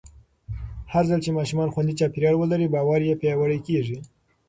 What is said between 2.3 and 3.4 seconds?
ولري، باور یې